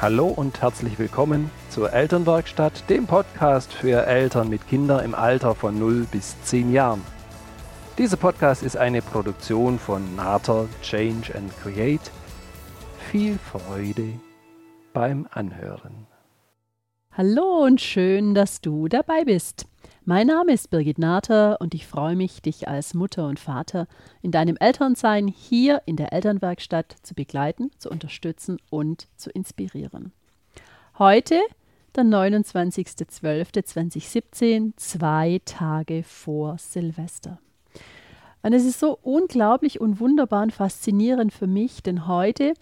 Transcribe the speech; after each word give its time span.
Hallo 0.00 0.28
und 0.28 0.62
herzlich 0.62 0.96
willkommen 1.00 1.50
zur 1.70 1.92
Elternwerkstatt, 1.92 2.88
dem 2.88 3.08
Podcast 3.08 3.72
für 3.72 4.06
Eltern 4.06 4.48
mit 4.48 4.68
Kindern 4.68 5.04
im 5.04 5.12
Alter 5.12 5.56
von 5.56 5.76
0 5.76 6.06
bis 6.12 6.40
10 6.44 6.72
Jahren. 6.72 7.02
Dieser 7.98 8.16
Podcast 8.16 8.62
ist 8.62 8.76
eine 8.76 9.02
Produktion 9.02 9.76
von 9.76 10.14
Nater 10.14 10.68
Change 10.82 11.34
and 11.34 11.52
Create. 11.60 12.12
Viel 13.10 13.38
Freude 13.38 14.20
beim 14.92 15.26
Anhören. 15.32 16.06
Hallo 17.10 17.64
und 17.64 17.80
schön, 17.80 18.36
dass 18.36 18.60
du 18.60 18.86
dabei 18.86 19.24
bist. 19.24 19.66
Mein 20.08 20.26
Name 20.28 20.54
ist 20.54 20.70
Birgit 20.70 20.98
Nater 20.98 21.60
und 21.60 21.74
ich 21.74 21.86
freue 21.86 22.16
mich, 22.16 22.40
dich 22.40 22.66
als 22.66 22.94
Mutter 22.94 23.28
und 23.28 23.38
Vater 23.38 23.86
in 24.22 24.30
deinem 24.30 24.56
Elternsein 24.56 25.28
hier 25.28 25.82
in 25.84 25.96
der 25.96 26.14
Elternwerkstatt 26.14 26.96
zu 27.02 27.14
begleiten, 27.14 27.70
zu 27.76 27.90
unterstützen 27.90 28.56
und 28.70 29.06
zu 29.16 29.28
inspirieren. 29.28 30.12
Heute, 30.98 31.38
der 31.94 32.04
29.12.2017, 32.04 34.72
zwei 34.76 35.42
Tage 35.44 36.02
vor 36.04 36.56
Silvester. 36.56 37.38
Und 38.40 38.54
es 38.54 38.64
ist 38.64 38.80
so 38.80 38.98
unglaublich 39.02 39.78
und 39.78 40.00
wunderbar 40.00 40.42
und 40.42 40.54
faszinierend 40.54 41.34
für 41.34 41.46
mich, 41.46 41.82
denn 41.82 42.06
heute 42.06 42.54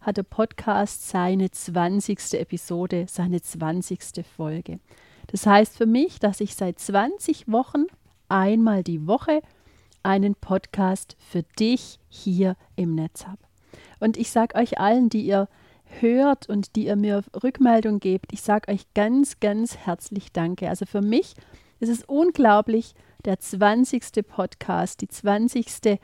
hat 0.00 0.16
der 0.16 0.22
Podcast 0.22 1.08
seine 1.08 1.50
20. 1.50 2.34
Episode, 2.34 3.06
seine 3.08 3.42
20. 3.42 4.24
Folge. 4.36 4.78
Das 5.28 5.46
heißt 5.46 5.76
für 5.76 5.86
mich, 5.86 6.18
dass 6.18 6.40
ich 6.40 6.54
seit 6.54 6.78
20 6.78 7.50
Wochen 7.50 7.84
einmal 8.28 8.82
die 8.82 9.06
Woche 9.06 9.42
einen 10.02 10.34
Podcast 10.34 11.16
für 11.18 11.42
dich 11.58 11.98
hier 12.08 12.56
im 12.76 12.94
Netz 12.94 13.26
habe. 13.26 13.38
Und 14.00 14.16
ich 14.16 14.30
sage 14.30 14.56
euch 14.56 14.78
allen, 14.78 15.08
die 15.08 15.22
ihr 15.22 15.48
hört 16.00 16.48
und 16.48 16.76
die 16.76 16.86
ihr 16.86 16.96
mir 16.96 17.24
Rückmeldung 17.42 18.00
gebt, 18.00 18.32
ich 18.32 18.42
sage 18.42 18.70
euch 18.72 18.82
ganz, 18.94 19.40
ganz 19.40 19.76
herzlich 19.78 20.32
Danke. 20.32 20.68
Also 20.68 20.86
für 20.86 21.02
mich 21.02 21.34
ist 21.80 21.88
es 21.88 22.04
unglaublich, 22.04 22.94
der 23.24 23.38
20. 23.38 24.26
Podcast, 24.26 25.00
die 25.00 25.08
20. 25.08 25.98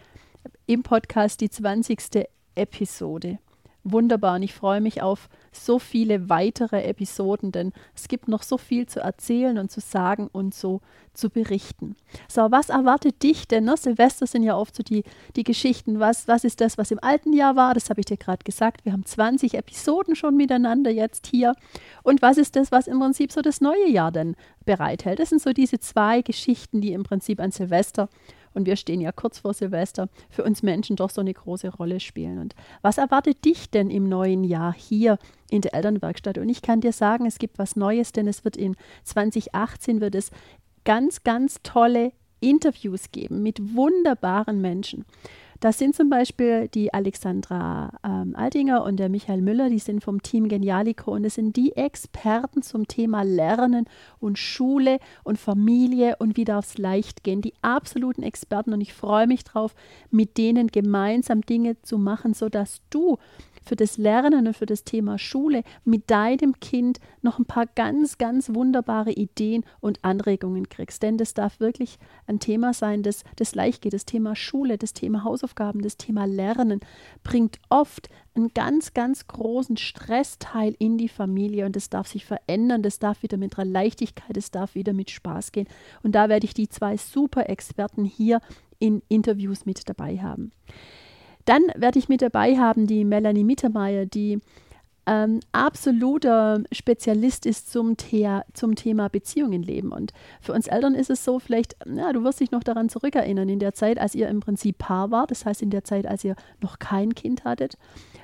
im 0.67 0.83
Podcast, 0.83 1.41
die 1.41 1.51
20. 1.51 2.27
Episode 2.55 3.39
wunderbar 3.85 4.37
und 4.37 4.43
ich 4.43 4.55
freue 4.55 4.81
mich 4.81 5.03
auf 5.03 5.29
so 5.53 5.79
viele 5.79 6.29
weitere 6.29 6.83
Episoden, 6.83 7.53
denn 7.53 7.73
es 7.95 8.09
gibt 8.09 8.29
noch 8.29 8.43
so 8.43 8.59
viel 8.59 8.87
zu 8.87 9.01
erzählen 9.01 9.59
und 9.59 9.71
zu 9.71 9.81
sagen 9.81 10.29
und 10.33 10.55
so 10.55 10.81
zu 11.15 11.29
berichten. 11.29 11.97
So, 12.29 12.51
was 12.51 12.69
erwartet 12.69 13.23
dich 13.23 13.49
denn? 13.49 13.65
Ne? 13.65 13.77
Silvester 13.77 14.27
sind 14.27 14.43
ja 14.43 14.57
oft 14.57 14.77
so 14.77 14.83
die, 14.83 15.03
die 15.37 15.45
Geschichten. 15.45 15.99
Was, 15.99 16.29
was 16.29 16.45
ist 16.45 16.61
das, 16.61 16.79
was 16.79 16.91
im 16.91 16.99
alten 17.03 17.33
Jahr 17.33 17.57
war? 17.57 17.75
Das 17.75 17.91
habe 17.91 18.01
ich 18.01 18.07
dir 18.07 18.17
gerade 18.17 18.45
gesagt. 18.45 18.85
Wir 18.85 18.93
haben 18.93 19.05
20 19.05 19.55
Episoden 19.55 20.15
schon 20.15 20.37
miteinander 20.37 20.91
jetzt 20.91 21.27
hier. 21.27 21.55
Und 22.03 22.23
was 22.23 22.39
ist 22.39 22.57
das, 22.57 22.71
was 22.71 22.87
im 22.87 23.01
Prinzip 23.01 23.33
so 23.33 23.43
das 23.43 23.61
neue 23.61 23.89
Jahr 23.89 24.13
denn 24.13 24.37
bereithält? 24.65 25.19
Das 25.19 25.31
sind 25.31 25.43
so 25.43 25.53
diese 25.53 25.81
zwei 25.81 26.23
Geschichten, 26.23 26.81
die 26.81 26.93
im 26.93 27.03
Prinzip 27.03 27.41
an 27.41 27.51
Silvester 27.51 28.09
und 28.55 28.67
wir 28.67 28.77
stehen 28.77 29.01
ja 29.01 29.13
kurz 29.13 29.39
vor 29.39 29.55
Silvester, 29.55 30.09
für 30.29 30.45
uns 30.45 30.63
Menschen 30.63 30.97
doch 30.97 31.11
so 31.11 31.21
eine 31.21 31.33
große 31.33 31.69
Rolle 31.69 32.01
spielen. 32.01 32.39
Und 32.39 32.55
was 32.83 32.99
erwartet 32.99 33.45
dich 33.45 33.71
denn 33.71 33.91
im 33.91 34.09
neuen 34.09 34.45
Jahr 34.45 34.73
hier 34.73 35.19
in 35.51 35.61
der 35.61 35.75
Elternwerkstatt? 35.75 36.39
Und 36.39 36.49
ich 36.49 36.63
kann 36.63 36.81
dir 36.81 36.93
sagen, 36.93 37.27
es 37.27 37.39
gibt 37.39 37.59
was 37.59 37.77
Neues, 37.77 38.13
denn 38.13 38.27
es 38.27 38.45
wird 38.45 38.57
in 38.57 38.77
2018 39.05 40.01
wird 40.01 40.15
es 40.15 40.31
ganz, 40.85 41.23
ganz 41.23 41.61
tolle 41.63 42.13
Interviews 42.41 43.13
geben 43.13 43.43
mit 43.43 43.75
wunderbaren 43.75 44.61
Menschen. 44.61 45.05
Das 45.61 45.79
sind 45.79 45.95
zum 45.95 46.09
Beispiel 46.09 46.69
die 46.69 46.95
Alexandra 46.95 47.93
ähm, 48.03 48.35
Aldinger 48.35 48.83
und 48.83 48.97
der 48.97 49.11
Michael 49.11 49.43
Müller, 49.43 49.69
die 49.69 49.79
sind 49.79 50.03
vom 50.03 50.23
Team 50.23 50.49
Genialico 50.49 51.13
und 51.13 51.23
es 51.27 51.35
sind 51.35 51.55
die 51.55 51.77
Experten 51.77 52.63
zum 52.63 52.89
Thema 52.89 53.23
Lernen 53.23 53.85
und 54.21 54.39
Schule 54.39 54.99
und 55.23 55.39
Familie 55.39 56.17
und 56.19 56.39
wie 56.39 56.47
darf 56.47 56.65
es 56.65 56.79
leicht 56.79 57.25
gehen. 57.25 57.43
Die 57.43 57.53
absoluten 57.61 58.23
Experten 58.23 58.73
und 58.73 58.81
ich 58.81 58.95
freue 58.95 59.27
mich 59.27 59.45
drauf, 59.45 59.75
mit 60.11 60.39
denen 60.39 60.69
gemeinsam 60.69 61.43
Dinge 61.43 61.81
zu 61.83 61.99
machen, 61.99 62.33
sodass 62.33 62.81
du 62.89 63.19
für 63.71 63.77
das 63.77 63.99
Lernen 63.99 64.49
und 64.49 64.57
für 64.57 64.67
das 64.67 64.83
Thema 64.83 65.17
Schule 65.17 65.63
mit 65.85 66.11
deinem 66.11 66.59
Kind 66.59 66.99
noch 67.23 67.39
ein 67.39 67.45
paar 67.45 67.67
ganz, 67.67 68.19
ganz 68.19 68.53
wunderbare 68.53 69.13
Ideen 69.13 69.65
und 69.79 70.05
Anregungen 70.05 70.69
kriegst. 70.69 71.05
Denn 71.05 71.19
das 71.19 71.35
darf 71.35 71.61
wirklich 71.61 71.97
ein 72.27 72.41
Thema 72.41 72.75
sein, 72.75 73.05
das, 73.05 73.23
das 73.37 73.55
leicht 73.55 73.81
geht. 73.81 73.93
Das 73.93 74.07
Thema 74.07 74.35
Schule, 74.35 74.77
das 74.77 74.93
Thema 74.93 75.23
Hausaufgaben, 75.23 75.83
das 75.83 75.97
Thema 75.97 76.25
Lernen 76.25 76.81
bringt 77.23 77.61
oft 77.69 78.09
einen 78.35 78.49
ganz, 78.55 78.93
ganz 78.93 79.29
großen 79.29 79.77
Stressteil 79.77 80.75
in 80.81 80.99
die 80.99 81.09
Familie 81.09 81.65
und 81.65 81.77
das 81.77 81.91
darf 81.91 82.09
sich 82.09 82.25
verändern, 82.25 82.83
das 82.83 82.99
darf 82.99 83.23
wieder 83.23 83.37
mit 83.37 83.55
Leichtigkeit, 83.57 84.37
das 84.37 84.51
darf 84.51 84.75
wieder 84.75 84.95
mit 84.95 85.13
Spaß 85.13 85.53
gehen. 85.53 85.69
Und 86.03 86.17
da 86.17 86.29
werde 86.29 86.45
ich 86.45 86.55
die 86.55 86.69
zwei 86.69 86.97
super 86.97 87.49
Experten 87.49 88.05
hier 88.05 88.41
in 88.81 89.01
Interviews 89.09 89.65
mit 89.65 89.89
dabei 89.89 90.19
haben. 90.19 90.51
Dann 91.45 91.63
werde 91.75 91.99
ich 91.99 92.09
mit 92.09 92.23
dabei 92.23 92.57
haben 92.57 92.87
die 92.87 93.05
Melanie 93.05 93.45
Mittermeier, 93.45 94.07
die 94.07 94.41
ähm, 95.07 95.41
absoluter 95.53 96.63
Spezialist 96.71 97.47
ist 97.47 97.73
zum, 97.73 97.97
The 97.99 98.41
zum 98.53 98.75
Thema 98.77 99.09
Beziehungen 99.09 99.63
leben. 99.63 99.93
Und 99.93 100.13
für 100.41 100.53
uns 100.53 100.69
Eltern 100.69 100.95
ist 100.95 101.11
es 101.11 101.25
so, 101.25 101.39
vielleicht, 101.39 101.77
ja, 101.87 102.13
du 102.13 102.23
wirst 102.23 102.41
dich 102.41 102.51
noch 102.51 102.63
daran 102.63 102.89
zurückerinnern, 102.89 103.49
in 103.49 103.59
der 103.59 103.75
Zeit, 103.75 103.99
als 103.99 104.15
ihr 104.15 104.29
im 104.29 104.41
Prinzip 104.41 104.79
Paar 104.79 105.11
war, 105.11 105.27
das 105.27 105.45
heißt 105.45 105.63
in 105.63 105.71
der 105.71 105.85
Zeit, 105.85 106.07
als 106.07 106.23
ihr 106.23 106.37
noch 106.61 106.79
kein 106.79 107.15
Kind 107.15 107.45
hattet, 107.45 107.77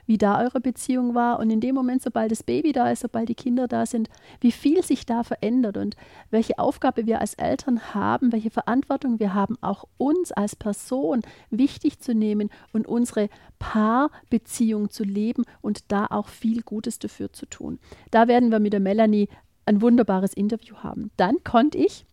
wie 0.07 0.19
da 0.19 0.41
eure 0.41 0.61
Beziehung 0.61 1.15
war 1.15 1.39
und 1.39 1.51
in 1.51 1.61
dem 1.61 1.75
Moment, 1.75 2.03
sobald 2.03 2.31
das 2.31 2.43
Baby 2.43 2.73
da 2.73 2.91
ist, 2.91 3.01
sobald 3.01 3.29
die 3.29 3.35
Kinder 3.35 3.69
da 3.69 3.87
sind, 3.87 4.09
wie 4.41 4.53
viel 4.53 4.83
sich 4.83 5.07
da 5.07 5.23
verändert 5.23 5.77
und 5.77 5.97
welche 6.31 6.59
Aufgabe 6.59 7.07
wir 7.07 7.21
als 7.21 7.35
Eltern 7.35 7.95
haben, 7.95 8.33
welche 8.33 8.51
Verantwortung 8.51 9.19
wir 9.19 9.35
haben, 9.35 9.57
auch 9.61 9.85
uns 9.99 10.33
als 10.33 10.57
Person 10.57 11.23
wichtig 11.51 12.01
zu 12.01 12.15
nehmen 12.15 12.51
und 12.73 12.87
unsere 12.87 13.29
Paarbeziehung 13.59 14.91
zu 14.91 15.05
leben 15.05 15.45
und 15.61 15.91
da 15.93 16.07
auch 16.07 16.29
viel 16.29 16.63
Gutes 16.63 16.99
dafür 16.99 17.33
zu 17.33 17.47
tun. 17.47 17.79
Da 18.11 18.29
werden 18.29 18.51
wir 18.51 18.61
mit 18.61 18.73
der 18.73 18.81
Melanie 18.81 19.29
ein 19.65 19.83
wunderbares 19.83 20.33
Interview 20.33 20.77
haben. 20.77 21.11
Dann 21.17 21.43
konnte 21.43 21.79
ich 21.79 22.07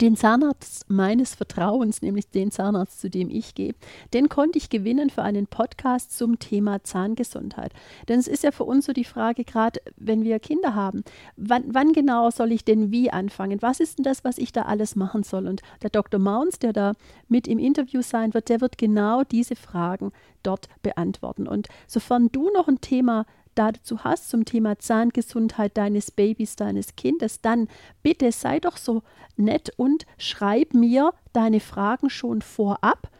den 0.00 0.16
Zahnarzt 0.16 0.88
meines 0.88 1.34
Vertrauens, 1.34 2.02
nämlich 2.02 2.30
den 2.30 2.50
Zahnarzt, 2.50 3.00
zu 3.00 3.10
dem 3.10 3.30
ich 3.30 3.54
gehe, 3.54 3.74
den 4.14 4.28
konnte 4.28 4.58
ich 4.58 4.70
gewinnen 4.70 5.10
für 5.10 5.22
einen 5.22 5.46
Podcast 5.46 6.16
zum 6.16 6.38
Thema 6.38 6.82
Zahngesundheit. 6.84 7.72
Denn 8.08 8.18
es 8.18 8.28
ist 8.28 8.44
ja 8.44 8.50
für 8.50 8.64
uns 8.64 8.86
so 8.86 8.92
die 8.92 9.04
Frage, 9.04 9.44
gerade 9.44 9.80
wenn 9.96 10.24
wir 10.24 10.38
Kinder 10.38 10.74
haben, 10.74 11.02
wann, 11.36 11.64
wann, 11.66 11.92
genau 11.92 12.30
soll 12.30 12.52
ich 12.52 12.64
denn 12.64 12.90
wie 12.90 13.10
anfangen? 13.10 13.62
Was 13.62 13.80
ist 13.80 13.98
denn 13.98 14.04
das, 14.04 14.24
was 14.24 14.38
ich 14.38 14.52
da 14.52 14.62
alles 14.62 14.96
machen 14.96 15.22
soll? 15.22 15.46
Und 15.46 15.62
der 15.82 15.90
Dr. 15.90 16.20
Mounds, 16.20 16.58
der 16.58 16.72
da 16.72 16.92
mit 17.28 17.48
im 17.48 17.58
Interview 17.58 18.02
sein 18.02 18.34
wird, 18.34 18.48
der 18.48 18.60
wird 18.60 18.78
genau 18.78 19.24
diese 19.24 19.56
Fragen 19.56 20.12
dort 20.42 20.68
beantworten. 20.82 21.46
Und 21.46 21.68
sofern 21.86 22.28
du 22.32 22.50
noch 22.50 22.68
ein 22.68 22.80
Thema 22.80 23.26
dazu 23.58 24.04
hast 24.04 24.30
zum 24.30 24.44
Thema 24.44 24.78
Zahngesundheit 24.78 25.76
deines 25.76 26.10
Babys, 26.10 26.56
deines 26.56 26.96
Kindes, 26.96 27.40
dann 27.40 27.68
bitte 28.02 28.30
sei 28.32 28.60
doch 28.60 28.76
so 28.76 29.02
nett 29.36 29.72
und 29.76 30.06
schreib 30.16 30.74
mir 30.74 31.12
deine 31.32 31.60
Fragen 31.60 32.10
schon 32.10 32.42
vorab. 32.42 33.10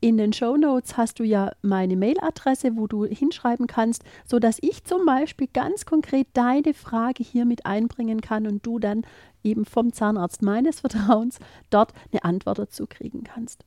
In 0.00 0.18
den 0.18 0.32
Show 0.32 0.56
Notes 0.56 0.96
hast 0.96 1.18
du 1.18 1.24
ja 1.24 1.52
meine 1.62 1.96
Mailadresse, 1.96 2.76
wo 2.76 2.86
du 2.86 3.04
hinschreiben 3.06 3.66
kannst, 3.66 4.04
sodass 4.26 4.58
ich 4.60 4.84
zum 4.84 5.06
Beispiel 5.06 5.48
ganz 5.52 5.86
konkret 5.86 6.28
deine 6.34 6.74
Frage 6.74 7.24
hier 7.24 7.44
mit 7.44 7.64
einbringen 7.66 8.20
kann 8.20 8.46
und 8.46 8.64
du 8.64 8.78
dann 8.78 9.02
eben 9.42 9.64
vom 9.64 9.92
Zahnarzt 9.92 10.42
meines 10.42 10.80
Vertrauens 10.80 11.38
dort 11.70 11.92
eine 12.12 12.24
Antwort 12.24 12.58
dazu 12.58 12.86
kriegen 12.86 13.24
kannst. 13.24 13.64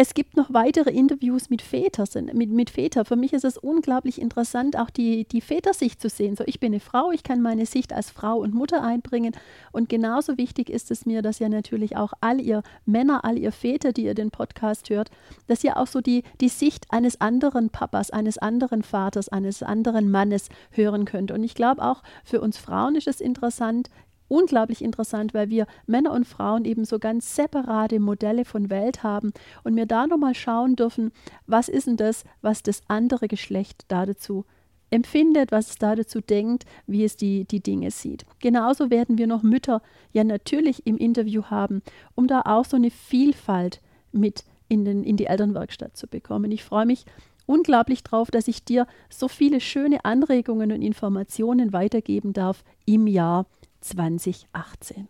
Es 0.00 0.14
gibt 0.14 0.36
noch 0.36 0.52
weitere 0.54 0.90
Interviews 0.90 1.50
mit 1.50 1.60
Vätern. 1.60 2.30
Mit, 2.32 2.50
mit 2.50 2.70
Väter. 2.70 3.04
Für 3.04 3.16
mich 3.16 3.32
ist 3.32 3.44
es 3.44 3.58
unglaublich 3.58 4.20
interessant, 4.20 4.78
auch 4.78 4.90
die, 4.90 5.24
die 5.24 5.40
Vätersicht 5.40 6.00
zu 6.00 6.08
sehen. 6.08 6.36
So, 6.36 6.44
ich 6.46 6.60
bin 6.60 6.72
eine 6.72 6.78
Frau, 6.78 7.10
ich 7.10 7.24
kann 7.24 7.42
meine 7.42 7.66
Sicht 7.66 7.92
als 7.92 8.08
Frau 8.08 8.38
und 8.38 8.54
Mutter 8.54 8.84
einbringen. 8.84 9.34
Und 9.72 9.88
genauso 9.88 10.38
wichtig 10.38 10.70
ist 10.70 10.92
es 10.92 11.04
mir, 11.04 11.20
dass 11.20 11.40
ja 11.40 11.48
natürlich 11.48 11.96
auch 11.96 12.12
all 12.20 12.40
ihr 12.40 12.62
Männer, 12.86 13.24
all 13.24 13.36
ihr 13.36 13.50
Väter, 13.50 13.92
die 13.92 14.04
ihr 14.04 14.14
den 14.14 14.30
Podcast 14.30 14.88
hört, 14.88 15.10
dass 15.48 15.64
ihr 15.64 15.76
auch 15.76 15.88
so 15.88 16.00
die, 16.00 16.22
die 16.40 16.48
Sicht 16.48 16.86
eines 16.90 17.20
anderen 17.20 17.68
Papas, 17.70 18.12
eines 18.12 18.38
anderen 18.38 18.84
Vaters, 18.84 19.28
eines 19.28 19.64
anderen 19.64 20.12
Mannes 20.12 20.48
hören 20.70 21.06
könnt. 21.06 21.32
Und 21.32 21.42
ich 21.42 21.56
glaube 21.56 21.82
auch 21.82 22.04
für 22.22 22.40
uns 22.40 22.56
Frauen 22.56 22.94
ist 22.94 23.08
es 23.08 23.20
interessant, 23.20 23.90
unglaublich 24.28 24.82
interessant, 24.82 25.34
weil 25.34 25.50
wir 25.50 25.66
Männer 25.86 26.12
und 26.12 26.26
Frauen 26.26 26.64
eben 26.64 26.84
so 26.84 26.98
ganz 26.98 27.34
separate 27.34 27.98
Modelle 28.00 28.44
von 28.44 28.70
Welt 28.70 29.02
haben 29.02 29.32
und 29.64 29.76
wir 29.76 29.86
da 29.86 30.06
nochmal 30.06 30.34
schauen 30.34 30.76
dürfen, 30.76 31.10
was 31.46 31.68
ist 31.68 31.86
denn 31.86 31.96
das, 31.96 32.24
was 32.42 32.62
das 32.62 32.82
andere 32.88 33.28
Geschlecht 33.28 33.84
da 33.88 34.06
dazu 34.06 34.44
empfindet, 34.90 35.52
was 35.52 35.70
es 35.70 35.76
da 35.76 35.94
dazu 35.94 36.20
denkt, 36.20 36.64
wie 36.86 37.04
es 37.04 37.16
die, 37.16 37.44
die 37.44 37.60
Dinge 37.60 37.90
sieht. 37.90 38.24
Genauso 38.40 38.90
werden 38.90 39.18
wir 39.18 39.26
noch 39.26 39.42
Mütter 39.42 39.82
ja 40.12 40.24
natürlich 40.24 40.86
im 40.86 40.96
Interview 40.96 41.44
haben, 41.44 41.82
um 42.14 42.26
da 42.26 42.42
auch 42.42 42.64
so 42.64 42.76
eine 42.76 42.90
Vielfalt 42.90 43.80
mit 44.12 44.44
in, 44.68 44.84
den, 44.84 45.04
in 45.04 45.16
die 45.16 45.26
Elternwerkstatt 45.26 45.96
zu 45.96 46.06
bekommen. 46.06 46.50
Ich 46.52 46.64
freue 46.64 46.86
mich 46.86 47.04
unglaublich 47.46 48.02
drauf, 48.02 48.30
dass 48.30 48.48
ich 48.48 48.64
dir 48.64 48.86
so 49.08 49.28
viele 49.28 49.60
schöne 49.60 50.04
Anregungen 50.04 50.72
und 50.72 50.82
Informationen 50.82 51.72
weitergeben 51.72 52.32
darf 52.32 52.62
im 52.84 53.06
Jahr 53.06 53.46
2018. 53.80 55.08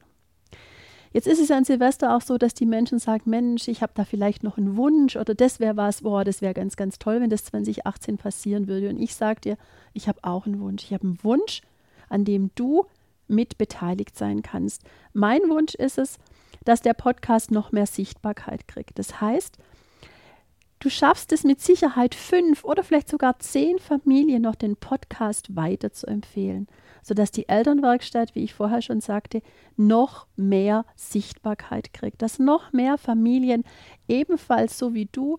Jetzt 1.12 1.26
ist 1.26 1.40
es 1.40 1.50
an 1.50 1.64
Silvester 1.64 2.14
auch 2.14 2.20
so, 2.20 2.36
dass 2.36 2.54
die 2.54 2.66
Menschen 2.66 2.98
sagen, 2.98 3.30
Mensch, 3.30 3.68
ich 3.68 3.82
habe 3.82 3.92
da 3.94 4.04
vielleicht 4.04 4.42
noch 4.42 4.58
einen 4.58 4.76
Wunsch 4.76 5.16
oder 5.16 5.34
das 5.34 5.58
wäre 5.58 5.76
was, 5.76 6.02
boah, 6.02 6.24
das 6.24 6.42
wäre 6.42 6.54
ganz, 6.54 6.76
ganz 6.76 6.98
toll, 6.98 7.20
wenn 7.20 7.30
das 7.30 7.44
2018 7.44 8.18
passieren 8.18 8.68
würde. 8.68 8.90
Und 8.90 8.98
ich 8.98 9.14
sage 9.14 9.40
dir, 9.40 9.56
ich 9.94 10.08
habe 10.08 10.18
auch 10.22 10.46
einen 10.46 10.60
Wunsch. 10.60 10.84
Ich 10.84 10.92
habe 10.92 11.04
einen 11.04 11.24
Wunsch, 11.24 11.62
an 12.08 12.24
dem 12.24 12.50
du 12.54 12.84
mit 13.26 13.58
beteiligt 13.58 14.16
sein 14.16 14.42
kannst. 14.42 14.82
Mein 15.12 15.40
Wunsch 15.48 15.74
ist 15.74 15.98
es, 15.98 16.18
dass 16.64 16.82
der 16.82 16.94
Podcast 16.94 17.50
noch 17.50 17.72
mehr 17.72 17.86
Sichtbarkeit 17.86 18.68
kriegt. 18.68 18.98
Das 18.98 19.20
heißt, 19.20 19.56
du 20.80 20.90
schaffst 20.90 21.32
es 21.32 21.44
mit 21.44 21.60
Sicherheit 21.60 22.14
fünf 22.14 22.64
oder 22.64 22.84
vielleicht 22.84 23.08
sogar 23.08 23.38
zehn 23.38 23.78
Familien 23.78 24.42
noch 24.42 24.54
den 24.54 24.76
Podcast 24.76 25.56
weiter 25.56 25.92
zu 25.92 26.06
empfehlen 26.06 26.68
sodass 27.02 27.30
die 27.30 27.48
Elternwerkstatt, 27.48 28.34
wie 28.34 28.44
ich 28.44 28.54
vorher 28.54 28.82
schon 28.82 29.00
sagte, 29.00 29.42
noch 29.76 30.26
mehr 30.36 30.84
Sichtbarkeit 30.96 31.92
kriegt, 31.92 32.22
dass 32.22 32.38
noch 32.38 32.72
mehr 32.72 32.98
Familien 32.98 33.64
ebenfalls 34.08 34.78
so 34.78 34.94
wie 34.94 35.06
du 35.06 35.38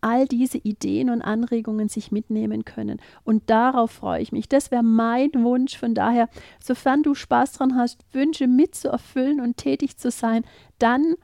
all 0.00 0.26
diese 0.26 0.58
Ideen 0.58 1.10
und 1.10 1.22
Anregungen 1.22 1.88
sich 1.88 2.10
mitnehmen 2.10 2.64
können. 2.64 3.00
Und 3.24 3.50
darauf 3.50 3.90
freue 3.90 4.22
ich 4.22 4.32
mich. 4.32 4.48
Das 4.48 4.70
wäre 4.70 4.82
mein 4.82 5.30
Wunsch. 5.34 5.76
Von 5.76 5.94
daher, 5.94 6.28
sofern 6.62 7.02
du 7.02 7.14
Spaß 7.14 7.52
dran 7.52 7.76
hast, 7.76 8.00
Wünsche 8.12 8.46
mitzuerfüllen 8.46 9.40
und 9.40 9.56
tätig 9.56 9.96
zu 9.96 10.10
sein, 10.10 10.44
dann 10.78 11.16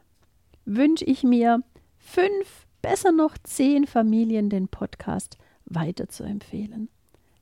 wünsche 0.65 1.05
ich 1.05 1.23
mir 1.23 1.63
fünf, 1.99 2.67
besser 2.83 3.13
noch 3.13 3.37
zehn 3.43 3.87
Familien 3.87 4.51
den 4.51 4.69
Podcast 4.69 5.39
weiter 5.65 6.09
zu 6.09 6.25
empfehlen. 6.25 6.89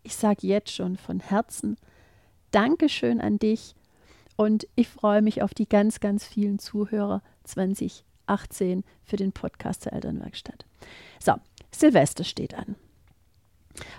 Ich 0.03 0.17
sage 0.17 0.47
jetzt 0.47 0.71
schon 0.71 0.97
von 0.97 1.21
Herzen, 1.21 1.77
Dankeschön 2.55 3.21
an 3.21 3.41
dich 3.41 3.75
und 4.37 4.69
ich 4.77 4.89
freue 4.89 5.23
mich 5.23 5.43
auf 5.43 5.55
die 5.55 5.69
ganz, 5.69 5.99
ganz 5.99 6.25
vielen 6.25 6.61
Zuhörer 6.61 7.21
2018 7.43 8.85
für 9.03 9.17
den 9.17 9.33
Podcast 9.33 9.83
zur 9.83 9.93
Elternwerkstatt. 9.93 10.65
So, 11.19 11.33
Silvester 11.73 12.23
steht 12.23 12.55
an. 12.55 12.77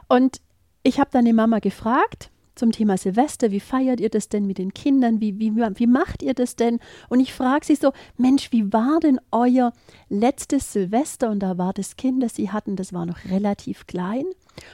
Und 0.08 0.40
ich 0.84 1.02
habe 1.02 1.10
dann 1.12 1.26
die 1.26 1.34
Mama 1.34 1.60
gefragt 1.60 2.32
zum 2.56 2.72
Thema 2.72 2.98
Silvester, 2.98 3.52
wie 3.52 3.60
feiert 3.60 4.00
ihr 4.00 4.10
das 4.10 4.30
denn 4.30 4.48
mit 4.48 4.58
den 4.58 4.74
Kindern? 4.74 5.20
Wie, 5.20 5.38
wie, 5.38 5.54
wie 5.54 5.88
macht 5.88 6.24
ihr 6.24 6.34
das 6.34 6.56
denn? 6.56 6.80
Und 7.10 7.20
ich 7.20 7.34
frage 7.34 7.66
sie 7.66 7.76
so, 7.76 7.92
Mensch, 8.16 8.54
wie 8.54 8.72
war 8.72 9.02
denn 9.02 9.20
euer 9.32 9.74
letztes 10.08 10.72
Silvester? 10.72 11.30
Und 11.30 11.40
da 11.40 11.58
war 11.58 11.74
das 11.74 11.98
Kind, 11.98 12.24
das 12.24 12.36
sie 12.36 12.52
hatten, 12.52 12.78
das 12.78 12.94
war 12.94 13.06
noch 13.06 13.26
relativ 13.26 13.86
klein. 13.86 14.24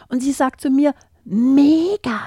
Und 0.08 0.22
sie 0.22 0.34
sagt 0.34 0.62
zu 0.62 0.70
mir, 0.70 0.94
mega. 1.26 2.22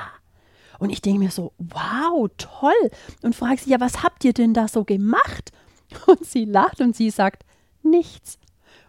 Und 0.79 0.91
ich 0.91 1.03
denke 1.03 1.21
mir 1.21 1.31
so, 1.31 1.53
wow, 1.59 2.29
toll. 2.37 2.91
Und 3.23 3.35
frage 3.35 3.61
sie, 3.61 3.71
ja, 3.71 3.81
was 3.81 4.03
habt 4.03 4.25
ihr 4.25 4.33
denn 4.33 4.55
da 4.55 4.69
so 4.69 4.85
gemacht? 4.85 5.53
Und 6.07 6.25
sie 6.25 6.45
lacht 6.45 6.81
und 6.81 6.97
sie 6.97 7.11
sagt, 7.11 7.45
nichts. 7.83 8.39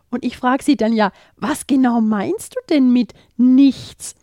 Und 0.09 0.23
ich 0.23 0.37
frage 0.37 0.63
sie 0.63 0.77
dann, 0.77 0.93
ja, 0.93 1.11
was 1.35 1.67
genau 1.67 2.01
meinst 2.01 2.55
du 2.55 2.59
denn 2.69 2.91
mit 2.91 3.13
nichts? 3.37 4.15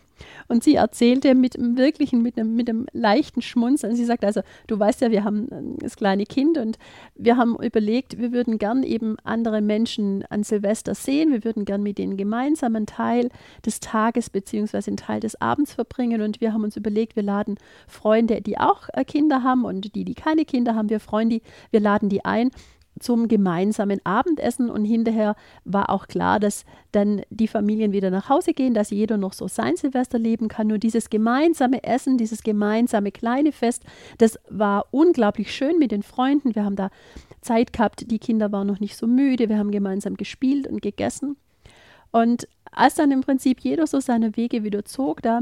Und 0.47 0.63
sie 0.63 0.75
erzählte 0.75 1.35
mit 1.35 1.57
einem 1.57 1.77
wirklichen, 1.77 2.21
mit 2.21 2.37
einem, 2.37 2.55
mit 2.55 2.69
einem 2.69 2.85
leichten 2.93 3.41
Schmunzeln. 3.41 3.95
Sie 3.95 4.05
sagt 4.05 4.23
also, 4.25 4.41
du 4.67 4.79
weißt 4.79 5.01
ja, 5.01 5.11
wir 5.11 5.23
haben 5.23 5.47
ähm, 5.51 5.75
das 5.79 5.95
kleine 5.95 6.25
Kind 6.25 6.57
und 6.57 6.77
wir 7.15 7.37
haben 7.37 7.55
überlegt, 7.61 8.17
wir 8.17 8.31
würden 8.31 8.57
gern 8.57 8.83
eben 8.83 9.17
andere 9.23 9.61
Menschen 9.61 10.23
an 10.29 10.43
Silvester 10.43 10.95
sehen. 10.95 11.31
Wir 11.31 11.43
würden 11.43 11.65
gern 11.65 11.83
mit 11.83 11.97
denen 11.97 12.17
gemeinsam 12.17 12.75
einen 12.75 12.85
Teil 12.85 13.29
des 13.65 13.79
Tages 13.79 14.29
beziehungsweise 14.29 14.89
einen 14.89 14.97
Teil 14.97 15.19
des 15.19 15.39
Abends 15.41 15.73
verbringen. 15.73 16.21
Und 16.21 16.41
wir 16.41 16.53
haben 16.53 16.63
uns 16.63 16.77
überlegt, 16.77 17.15
wir 17.15 17.23
laden 17.23 17.57
Freunde, 17.87 18.41
die 18.41 18.57
auch 18.57 18.89
äh, 18.93 19.03
Kinder 19.05 19.43
haben 19.43 19.65
und 19.65 19.95
die, 19.95 20.03
die 20.03 20.15
keine 20.15 20.45
Kinder 20.45 20.75
haben, 20.75 20.89
wir 20.89 20.99
freuen 20.99 21.29
die, 21.29 21.41
wir 21.71 21.79
laden 21.79 22.09
die 22.09 22.25
ein 22.25 22.51
zum 22.99 23.27
gemeinsamen 23.27 23.99
Abendessen 24.03 24.69
und 24.69 24.85
hinterher 24.85 25.35
war 25.65 25.89
auch 25.89 26.07
klar, 26.07 26.39
dass 26.39 26.65
dann 26.91 27.21
die 27.29 27.47
Familien 27.47 27.91
wieder 27.91 28.11
nach 28.11 28.29
Hause 28.29 28.53
gehen, 28.53 28.73
dass 28.73 28.91
jeder 28.91 29.17
noch 29.17 29.33
so 29.33 29.47
sein 29.47 29.75
Silvester 29.75 30.19
leben 30.19 30.47
kann. 30.47 30.67
Nur 30.67 30.77
dieses 30.77 31.09
gemeinsame 31.09 31.83
Essen, 31.83 32.17
dieses 32.17 32.43
gemeinsame 32.43 33.11
kleine 33.11 33.51
Fest, 33.51 33.83
das 34.17 34.39
war 34.49 34.85
unglaublich 34.91 35.53
schön 35.53 35.79
mit 35.79 35.91
den 35.91 36.03
Freunden. 36.03 36.55
Wir 36.55 36.65
haben 36.65 36.75
da 36.75 36.89
Zeit 37.41 37.73
gehabt, 37.73 38.09
die 38.11 38.19
Kinder 38.19 38.51
waren 38.51 38.67
noch 38.67 38.79
nicht 38.79 38.95
so 38.95 39.07
müde, 39.07 39.49
wir 39.49 39.57
haben 39.57 39.71
gemeinsam 39.71 40.15
gespielt 40.15 40.67
und 40.67 40.81
gegessen. 40.81 41.35
Und 42.11 42.47
als 42.71 42.95
dann 42.95 43.11
im 43.11 43.21
Prinzip 43.21 43.59
jeder 43.61 43.87
so 43.87 43.99
seine 43.99 44.37
Wege 44.37 44.63
wieder 44.63 44.85
zog, 44.85 45.21
da 45.21 45.41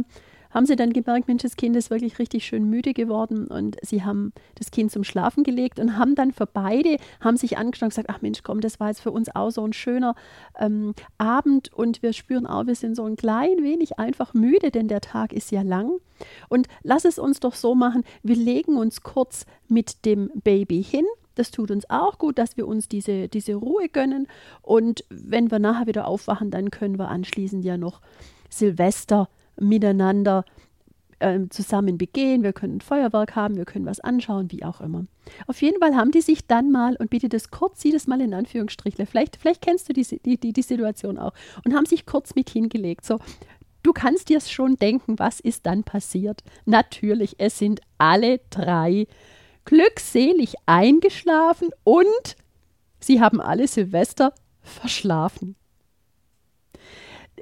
haben 0.54 0.66
sie 0.66 0.76
dann 0.76 0.94
gemerkt, 0.94 1.28
Mensch, 1.28 1.44
das 1.44 1.56
Kind 1.56 1.76
ist 1.76 1.90
wirklich 1.90 2.20
richtig 2.20 2.46
schön 2.46 2.70
müde 2.70 2.94
geworden 2.94 3.48
und 3.48 3.78
sie 3.82 4.04
haben 4.04 4.34
das 4.56 4.72
Kind 4.72 4.92
zum 4.92 5.04
Schlafen 5.04 5.44
gelegt 5.44 5.80
und 5.80 5.98
haben 5.98 6.16
dann 6.16 6.32
für 6.32 6.46
beide, 6.46 6.98
haben 7.20 7.38
sich 7.38 7.58
angeschaut 7.58 7.84
und 7.84 7.90
gesagt, 7.90 8.10
ach 8.10 8.22
Mensch, 8.22 8.44
komm, 8.44 8.62
das 8.62 8.80
war 8.80 8.90
jetzt 8.90 9.02
für 9.02 9.12
uns 9.12 9.34
auch 9.36 9.50
so 9.52 9.66
ein 9.66 9.74
schöner 9.74 10.16
ähm, 10.60 10.94
Abend 11.18 11.74
und 11.74 12.02
wir 12.04 12.14
spüren 12.14 12.46
auch, 12.46 12.68
wir 12.68 12.76
sind 12.76 12.96
so 12.96 13.06
ein 13.06 13.16
klein 13.16 13.64
wenig 13.64 14.00
einfach 14.00 14.34
müde, 14.34 14.72
denn 14.72 14.88
der 14.88 15.02
Tag 15.02 15.34
ist 15.34 15.52
ja 15.52 15.62
lang. 15.62 15.92
Und 16.50 16.68
lass 16.84 17.06
es 17.06 17.18
uns 17.18 17.40
doch 17.40 17.56
so 17.56 17.74
machen, 17.74 18.04
wir 18.22 18.36
legen 18.36 18.78
uns 18.78 19.02
kurz 19.02 19.46
mit 19.68 20.06
dem 20.06 20.30
Baby 20.44 20.84
hin, 20.84 21.06
das 21.36 21.52
tut 21.52 21.72
uns 21.72 21.90
auch 21.90 22.18
gut, 22.18 22.38
dass 22.38 22.58
wir 22.58 22.68
uns 22.68 22.88
diese, 22.88 23.28
diese 23.28 23.56
Ruhe 23.56 23.90
gönnen. 23.90 24.28
Und 24.62 25.06
wenn 25.10 25.50
wir 25.50 25.60
nachher 25.60 25.88
wieder 25.88 26.08
aufwachen, 26.08 26.52
dann 26.52 26.72
können 26.72 27.00
wir 27.00 27.08
anschließend 27.08 27.64
ja 27.64 27.78
noch 27.78 28.02
Silvester 28.50 29.30
miteinander 29.62 30.44
äh, 31.20 31.48
zusammen 31.50 31.98
begehen, 31.98 32.44
wir 32.44 32.54
können 32.54 32.78
ein 32.78 32.82
Feuerwerk 32.82 33.36
haben, 33.36 33.56
wir 33.56 33.66
können 33.66 33.86
was 33.86 34.00
anschauen, 34.00 34.52
wie 34.52 34.64
auch 34.64 34.82
immer. 34.82 35.06
Auf 35.48 35.62
jeden 35.62 35.80
Fall 35.80 35.96
haben 35.96 36.12
die 36.12 36.22
sich 36.22 36.48
dann 36.48 36.72
mal, 36.72 36.96
und 36.98 37.10
bitte 37.10 37.30
das 37.30 37.52
kurz, 37.52 37.82
sieh 37.82 37.92
das 37.92 38.08
mal 38.08 38.22
in 38.22 38.34
Anführungsstrichen, 38.34 39.06
vielleicht, 39.06 39.38
vielleicht 39.38 39.62
kennst 39.62 39.88
du 39.88 39.94
die, 39.94 40.04
die, 40.04 40.38
die, 40.38 40.54
die 40.54 40.62
Situation 40.62 41.18
auch, 41.18 41.34
und 41.64 41.76
haben 41.76 41.86
sich 41.86 42.06
kurz 42.06 42.36
mit 42.36 42.50
hingelegt. 42.50 43.06
So, 43.06 43.20
du 43.84 43.94
kannst 43.94 44.30
dir 44.30 44.42
schon 44.42 44.76
denken, 44.76 45.20
was 45.20 45.40
ist 45.40 45.66
dann 45.66 45.84
passiert. 45.84 46.44
Natürlich, 46.66 47.36
es 47.38 47.58
sind 47.58 47.82
alle 47.98 48.42
drei 48.50 49.08
glückselig 49.66 50.56
eingeschlafen 50.66 51.70
und 51.84 52.36
sie 53.00 53.22
haben 53.22 53.40
alle 53.40 53.68
Silvester 53.68 54.34
verschlafen 54.64 55.56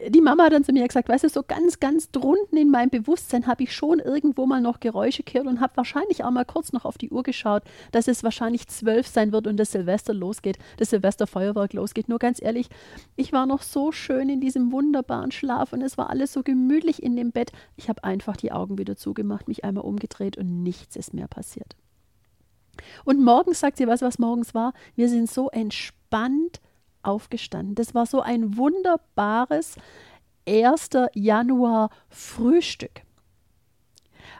die 0.08 0.22
Mama 0.22 0.46
hat 0.46 0.53
dann 0.53 0.63
zu 0.63 0.72
mir 0.72 0.88
gesagt, 0.88 1.10
weißt 1.10 1.25
du, 1.25 1.29
so 1.29 1.44
ganz, 1.44 1.79
ganz 1.79 2.12
drunten 2.12 2.58
in 2.58 2.70
meinem 2.70 2.89
Bewusstsein 2.89 3.48
habe 3.48 3.63
ich 3.63 3.75
schon 3.75 4.00
irgendwo 4.00 4.46
mal 4.46 4.62
noch 4.62 4.79
Geräusche 4.79 5.24
gehört 5.24 5.48
und 5.48 5.60
habe 5.60 5.75
wahrscheinlich 5.77 6.24
auch 6.24 6.32
mal 6.32 6.46
kurz 6.46 6.72
noch 6.72 6.86
auf 6.86 6.98
die 6.98 7.10
Uhr 7.10 7.24
geschaut, 7.24 7.63
dass 7.91 8.08
es 8.08 8.24
wahrscheinlich 8.24 8.68
zwölf 8.68 9.08
sein 9.08 9.32
wird 9.32 9.48
und 9.48 9.58
das 9.58 9.72
Silvester 9.72 10.13
losgeht, 10.13 10.58
das 10.77 10.91
Silvesterfeuerwerk 10.91 11.74
losgeht. 11.74 12.10
Nur 12.10 12.20
ganz 12.20 12.41
ehrlich, 12.41 12.70
ich 13.15 13.34
war 13.34 13.46
noch 13.46 13.62
so 13.62 13.91
schön 13.91 14.29
in 14.29 14.41
diesem 14.41 14.72
wunderbaren 14.72 15.32
Schlaf 15.32 15.74
und 15.74 15.82
es 15.82 15.98
war 15.98 16.10
alles 16.10 16.34
so 16.34 16.44
gemütlich 16.44 17.03
in 17.03 17.15
dem 17.15 17.32
Bett. 17.32 17.51
Ich 17.75 17.89
habe 17.89 18.03
einfach 18.03 18.38
die 18.38 18.51
Augen 18.51 18.77
wieder 18.77 18.96
zugemacht, 18.96 19.48
mich 19.48 19.63
einmal 19.63 19.84
umgedreht 19.84 20.38
und 20.38 20.63
nichts 20.63 20.96
ist 20.96 21.13
mehr 21.13 21.27
passiert. 21.27 21.75
Und 23.03 23.24
morgens 23.24 23.60
sagt 23.60 23.77
sie, 23.77 23.88
was, 23.88 24.01
was 24.01 24.20
morgens 24.20 24.53
war? 24.53 24.74
Wir 24.96 25.10
sind 25.10 25.29
so 25.29 25.50
entspannt 25.50 26.62
aufgestanden. 27.03 27.75
Das 27.75 27.94
war 27.94 28.06
so 28.06 28.22
ein 28.22 28.58
wunderbares 28.58 29.75
1. 30.48 30.89
Januar 31.13 31.89
Frühstück. 32.10 33.01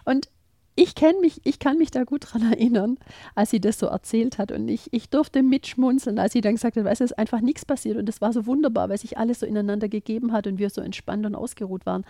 Und 0.06 0.30
ich 0.76 0.96
kenne 0.96 1.20
mich, 1.20 1.42
ich 1.44 1.60
kann 1.60 1.78
mich 1.78 1.92
da 1.92 2.06
gut 2.06 2.28
dran 2.32 2.54
erinnern, 2.54 2.98
als 3.36 3.50
sie 3.50 3.60
das 3.60 3.80
so 3.80 3.88
erzählt 3.88 4.38
hat. 4.38 4.52
Und 4.52 4.70
ich, 4.70 4.88
ich 4.92 5.10
durfte 5.10 5.44
mitschmunzeln, 5.44 6.20
als 6.20 6.34
sie 6.34 6.42
dann 6.42 6.56
gesagt 6.56 6.78
hat, 6.78 6.86
weißt 6.86 7.02
du, 7.02 7.06
es 7.06 7.12
ist 7.12 7.18
einfach 7.18 7.42
nichts 7.42 7.66
passiert. 7.66 7.98
Und 7.98 8.06
das 8.06 8.22
war 8.22 8.32
so 8.32 8.46
wunderbar, 8.46 8.88
weil 8.90 8.98
sich 8.98 9.18
alles 9.18 9.42
so 9.42 9.46
ineinander 9.46 9.90
gegeben 9.90 10.32
hat 10.32 10.48
und 10.48 10.58
wir 10.58 10.70
so 10.70 10.82
entspannt 10.82 11.26
und 11.26 11.36
ausgeruht 11.36 11.86
waren. 11.86 12.06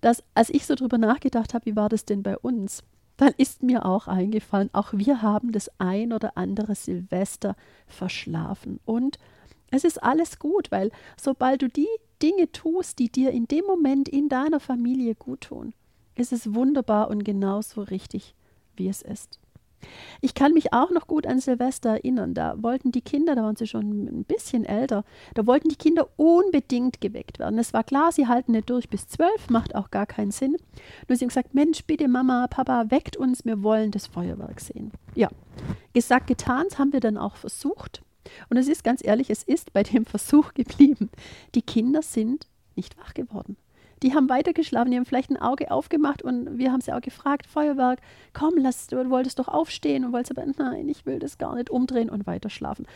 Dass, 0.00 0.24
als 0.34 0.48
ich 0.48 0.64
so 0.64 0.74
drüber 0.74 0.96
nachgedacht 0.96 1.52
habe, 1.52 1.66
wie 1.66 1.76
war 1.76 1.90
das 1.90 2.06
denn 2.06 2.22
bei 2.22 2.38
uns, 2.38 2.82
dann 3.18 3.34
ist 3.36 3.62
mir 3.62 3.84
auch 3.84 4.06
eingefallen, 4.06 4.70
auch 4.72 4.92
wir 4.92 5.22
haben 5.22 5.52
das 5.52 5.70
ein 5.78 6.12
oder 6.12 6.38
andere 6.38 6.76
Silvester 6.76 7.56
verschlafen. 7.86 8.80
Und 8.86 9.18
es 9.70 9.84
ist 9.84 10.02
alles 10.02 10.38
gut, 10.38 10.70
weil 10.70 10.90
sobald 11.20 11.62
du 11.62 11.68
die 11.68 11.88
Dinge 12.22 12.50
tust, 12.52 12.98
die 12.98 13.10
dir 13.10 13.30
in 13.30 13.46
dem 13.46 13.64
Moment 13.64 14.08
in 14.08 14.28
deiner 14.28 14.60
Familie 14.60 15.14
gut 15.14 15.42
tun, 15.42 15.74
ist 16.14 16.32
es 16.32 16.54
wunderbar 16.54 17.10
und 17.10 17.24
genauso 17.24 17.82
richtig, 17.82 18.34
wie 18.76 18.88
es 18.88 19.02
ist. 19.02 19.38
Ich 20.20 20.34
kann 20.34 20.54
mich 20.54 20.72
auch 20.72 20.90
noch 20.90 21.06
gut 21.06 21.26
an 21.26 21.38
Silvester 21.38 21.90
erinnern. 21.90 22.34
Da 22.34 22.60
wollten 22.60 22.90
die 22.90 23.00
Kinder, 23.00 23.36
da 23.36 23.44
waren 23.44 23.54
sie 23.54 23.66
schon 23.66 24.06
ein 24.06 24.24
bisschen 24.24 24.64
älter, 24.64 25.04
da 25.34 25.46
wollten 25.46 25.68
die 25.68 25.76
Kinder 25.76 26.08
unbedingt 26.16 27.00
geweckt 27.00 27.38
werden. 27.38 27.58
Es 27.58 27.72
war 27.72 27.84
klar, 27.84 28.10
sie 28.10 28.26
halten 28.26 28.52
nicht 28.52 28.68
durch 28.70 28.88
bis 28.88 29.06
zwölf, 29.06 29.50
macht 29.50 29.74
auch 29.74 29.90
gar 29.90 30.06
keinen 30.06 30.32
Sinn. 30.32 30.56
Nur 31.06 31.16
sie 31.16 31.24
haben 31.24 31.28
gesagt: 31.28 31.54
Mensch, 31.54 31.84
bitte 31.84 32.08
Mama, 32.08 32.48
Papa, 32.48 32.90
weckt 32.90 33.16
uns, 33.16 33.44
wir 33.44 33.62
wollen 33.62 33.90
das 33.90 34.06
Feuerwerk 34.06 34.60
sehen. 34.60 34.90
Ja, 35.14 35.28
gesagt, 35.92 36.26
getan, 36.26 36.66
haben 36.76 36.92
wir 36.92 37.00
dann 37.00 37.16
auch 37.16 37.36
versucht. 37.36 38.02
Und 38.48 38.56
es 38.56 38.68
ist 38.68 38.84
ganz 38.84 39.04
ehrlich, 39.04 39.30
es 39.30 39.42
ist 39.42 39.72
bei 39.72 39.82
dem 39.82 40.04
Versuch 40.06 40.54
geblieben. 40.54 41.10
Die 41.54 41.62
Kinder 41.62 42.02
sind 42.02 42.46
nicht 42.76 42.96
wach 42.98 43.14
geworden. 43.14 43.56
die 44.02 44.14
haben 44.14 44.28
weitergeschlafen, 44.28 44.92
die 44.92 44.96
haben 44.96 45.04
vielleicht 45.04 45.30
ein 45.30 45.36
Auge 45.36 45.70
aufgemacht 45.70 46.22
und 46.22 46.58
wir 46.58 46.70
haben 46.70 46.80
sie 46.80 46.92
auch 46.92 47.00
gefragt, 47.00 47.46
Feuerwerk, 47.46 48.00
komm, 48.32 48.54
lass, 48.56 48.86
du 48.86 49.10
wolltest 49.10 49.38
doch 49.40 49.48
aufstehen 49.48 50.04
und 50.04 50.12
wolltest 50.12 50.38
aber, 50.38 50.46
nein, 50.56 50.88
ich 50.88 51.04
will 51.04 51.18
das 51.18 51.38
gar 51.38 51.56
nicht 51.56 51.70
umdrehen 51.70 52.08
und 52.08 52.26
weiter 52.26 52.50
schlafen. 52.50 52.86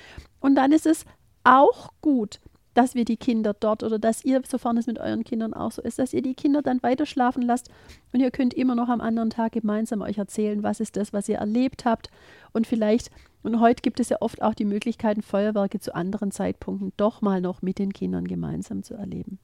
Und 0.41 0.55
dann 0.55 0.71
ist 0.71 0.87
es 0.87 1.05
auch 1.43 1.91
gut, 2.01 2.39
dass 2.75 2.95
wir 2.95 3.05
die 3.05 3.17
Kinder 3.17 3.55
dort 3.55 3.83
oder 3.83 3.99
dass 3.99 4.25
ihr, 4.25 4.41
sofern 4.49 4.77
es 4.77 4.87
mit 4.87 4.99
euren 4.99 5.25
Kindern 5.25 5.55
auch 5.55 5.73
so 5.73 5.83
ist, 5.83 5.99
dass 5.99 6.13
ihr 6.13 6.23
die 6.23 6.35
Kinder 6.35 6.63
dann 6.63 6.83
weiter 6.83 7.07
schlafen 7.07 7.43
lasst 7.43 7.69
und 8.13 8.21
ihr 8.21 8.31
könnt 8.31 8.55
immer 8.55 8.75
noch 8.75 8.89
am 8.89 9.01
anderen 9.01 9.31
Tag 9.31 9.53
gemeinsam 9.53 10.01
euch 10.01 10.19
erzählen, 10.19 10.63
was 10.63 10.81
ist 10.81 10.97
das, 10.97 11.13
was 11.13 11.29
ihr 11.29 11.37
erlebt 11.37 11.85
habt 11.85 12.11
und 12.53 12.67
vielleicht, 12.67 13.11
und 13.43 13.61
heute 13.61 13.83
gibt 13.83 14.01
es 14.01 14.09
ja 14.09 14.19
oft 14.21 14.43
auch 14.43 14.55
die 14.55 14.65
Möglichkeiten, 14.65 15.23
Feuerwerke 15.23 15.81
zu 15.81 15.95
anderen 15.95 16.31
Zeitpunkten 16.31 16.93
doch 16.97 17.21
mal 17.21 17.41
noch 17.41 17.63
mit 17.63 17.79
den 17.79 17.93
Kindern 17.93 18.27
gemeinsam 18.27 18.83
zu 18.83 18.95
erleben. 18.95 19.39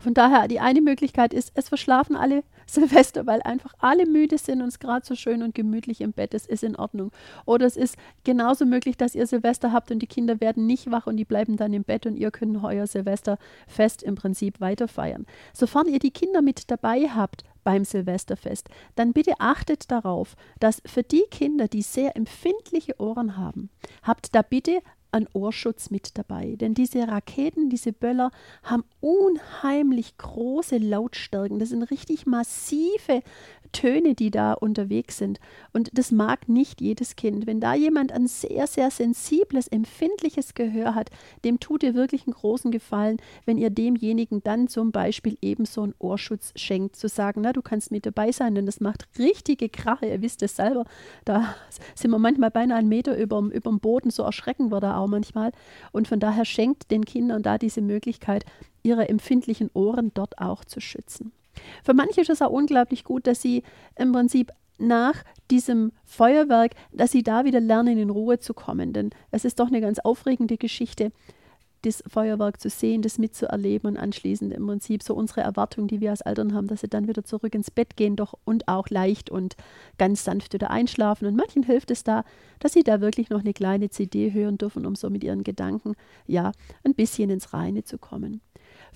Von 0.00 0.14
daher, 0.14 0.48
die 0.48 0.60
eine 0.60 0.80
Möglichkeit 0.80 1.34
ist, 1.34 1.52
es 1.54 1.68
verschlafen 1.68 2.16
alle 2.16 2.44
Silvester, 2.66 3.26
weil 3.26 3.42
einfach 3.42 3.74
alle 3.78 4.06
müde 4.06 4.38
sind 4.38 4.60
und 4.60 4.68
es 4.68 4.78
gerade 4.78 5.06
so 5.06 5.14
schön 5.14 5.42
und 5.42 5.54
gemütlich 5.54 6.00
im 6.00 6.12
Bett 6.12 6.34
ist, 6.34 6.46
ist 6.46 6.64
in 6.64 6.76
Ordnung. 6.76 7.12
Oder 7.44 7.66
es 7.66 7.76
ist 7.76 7.96
genauso 8.24 8.66
möglich, 8.66 8.96
dass 8.96 9.14
ihr 9.14 9.26
Silvester 9.26 9.72
habt 9.72 9.90
und 9.90 10.00
die 10.00 10.06
Kinder 10.06 10.40
werden 10.40 10.66
nicht 10.66 10.90
wach 10.90 11.06
und 11.06 11.16
die 11.16 11.24
bleiben 11.24 11.56
dann 11.56 11.72
im 11.72 11.84
Bett 11.84 12.06
und 12.06 12.16
ihr 12.16 12.30
könnt 12.30 12.62
euer 12.62 12.86
Silvesterfest 12.86 14.02
im 14.02 14.16
Prinzip 14.16 14.60
weiter 14.60 14.88
feiern. 14.88 15.26
Sofern 15.52 15.86
ihr 15.86 15.98
die 15.98 16.10
Kinder 16.10 16.42
mit 16.42 16.70
dabei 16.70 17.08
habt, 17.08 17.44
beim 17.66 17.84
Silvesterfest, 17.84 18.68
dann 18.94 19.12
bitte 19.12 19.34
achtet 19.40 19.90
darauf, 19.90 20.36
dass 20.60 20.80
für 20.86 21.02
die 21.02 21.24
Kinder, 21.32 21.66
die 21.66 21.82
sehr 21.82 22.16
empfindliche 22.16 22.94
Ohren 23.00 23.36
haben, 23.36 23.70
habt 24.04 24.36
da 24.36 24.42
bitte 24.42 24.78
einen 25.10 25.26
Ohrschutz 25.32 25.90
mit 25.90 26.16
dabei. 26.16 26.54
Denn 26.56 26.74
diese 26.74 27.08
Raketen, 27.08 27.68
diese 27.68 27.92
Böller 27.92 28.30
haben 28.62 28.84
unheimlich 29.06 30.18
große 30.18 30.78
Lautstärken. 30.78 31.60
Das 31.60 31.68
sind 31.68 31.84
richtig 31.84 32.26
massive 32.26 33.22
Töne, 33.70 34.14
die 34.14 34.30
da 34.30 34.54
unterwegs 34.54 35.18
sind. 35.18 35.38
Und 35.72 35.90
das 35.96 36.10
mag 36.10 36.48
nicht 36.48 36.80
jedes 36.80 37.14
Kind. 37.14 37.46
Wenn 37.46 37.60
da 37.60 37.74
jemand 37.74 38.10
ein 38.10 38.26
sehr, 38.26 38.66
sehr 38.66 38.90
sensibles, 38.90 39.68
empfindliches 39.68 40.54
Gehör 40.54 40.94
hat, 40.94 41.10
dem 41.44 41.60
tut 41.60 41.82
ihr 41.82 41.94
wirklich 41.94 42.26
einen 42.26 42.34
großen 42.34 42.70
Gefallen, 42.70 43.18
wenn 43.44 43.58
ihr 43.58 43.70
demjenigen 43.70 44.42
dann 44.42 44.66
zum 44.66 44.92
Beispiel 44.92 45.36
ebenso 45.40 45.82
einen 45.82 45.94
Ohrschutz 45.98 46.52
schenkt, 46.56 46.96
zu 46.96 47.08
sagen, 47.08 47.42
na, 47.42 47.52
du 47.52 47.62
kannst 47.62 47.92
mit 47.92 48.06
dabei 48.06 48.32
sein, 48.32 48.54
denn 48.54 48.66
das 48.66 48.80
macht 48.80 49.06
richtige 49.18 49.68
Krache. 49.68 50.06
Ihr 50.06 50.22
wisst 50.22 50.42
es 50.42 50.56
selber. 50.56 50.84
Da 51.24 51.54
sind 51.94 52.10
wir 52.10 52.18
manchmal 52.18 52.50
beinahe 52.50 52.78
einen 52.78 52.88
Meter 52.88 53.16
über 53.16 53.42
dem 53.42 53.78
Boden, 53.78 54.10
so 54.10 54.22
erschrecken 54.22 54.72
wir 54.72 54.80
da 54.80 54.96
auch 54.96 55.06
manchmal. 55.06 55.52
Und 55.92 56.08
von 56.08 56.18
daher 56.18 56.44
schenkt 56.44 56.90
den 56.90 57.04
Kindern 57.04 57.42
da 57.42 57.58
diese 57.58 57.82
Möglichkeit, 57.82 58.44
ihre 58.86 59.08
empfindlichen 59.08 59.70
Ohren 59.74 60.12
dort 60.14 60.38
auch 60.38 60.64
zu 60.64 60.80
schützen. 60.80 61.32
Für 61.84 61.94
manche 61.94 62.20
ist 62.20 62.30
es 62.30 62.42
auch 62.42 62.50
unglaublich 62.50 63.04
gut, 63.04 63.26
dass 63.26 63.42
sie 63.42 63.62
im 63.96 64.12
Prinzip 64.12 64.52
nach 64.78 65.24
diesem 65.50 65.92
Feuerwerk, 66.04 66.72
dass 66.92 67.12
sie 67.12 67.22
da 67.22 67.44
wieder 67.44 67.60
lernen, 67.60 67.98
in 67.98 68.10
Ruhe 68.10 68.38
zu 68.38 68.52
kommen. 68.54 68.92
Denn 68.92 69.10
es 69.30 69.44
ist 69.44 69.58
doch 69.58 69.68
eine 69.68 69.80
ganz 69.80 69.98
aufregende 69.98 70.58
Geschichte, 70.58 71.12
das 71.82 72.02
Feuerwerk 72.08 72.60
zu 72.60 72.68
sehen, 72.68 73.02
das 73.02 73.18
mitzuerleben 73.18 73.90
und 73.90 73.96
anschließend 73.96 74.52
im 74.52 74.66
Prinzip 74.66 75.02
so 75.02 75.14
unsere 75.14 75.42
Erwartung, 75.42 75.86
die 75.86 76.00
wir 76.00 76.10
als 76.10 76.20
Eltern 76.20 76.52
haben, 76.52 76.66
dass 76.66 76.80
sie 76.80 76.88
dann 76.88 77.06
wieder 77.06 77.24
zurück 77.24 77.54
ins 77.54 77.70
Bett 77.70 77.96
gehen 77.96 78.16
doch 78.16 78.34
und 78.44 78.66
auch 78.66 78.88
leicht 78.88 79.30
und 79.30 79.56
ganz 79.96 80.24
sanft 80.24 80.52
wieder 80.52 80.70
einschlafen. 80.70 81.26
Und 81.26 81.36
manchen 81.36 81.62
hilft 81.62 81.90
es 81.90 82.02
da, 82.02 82.24
dass 82.58 82.72
sie 82.72 82.82
da 82.82 83.00
wirklich 83.00 83.30
noch 83.30 83.40
eine 83.40 83.52
kleine 83.52 83.88
CD 83.88 84.32
hören 84.32 84.58
dürfen, 84.58 84.84
um 84.84 84.96
so 84.96 85.10
mit 85.10 85.22
ihren 85.22 85.44
Gedanken 85.44 85.94
ja 86.26 86.52
ein 86.82 86.94
bisschen 86.94 87.30
ins 87.30 87.52
Reine 87.52 87.84
zu 87.84 87.98
kommen. 87.98 88.40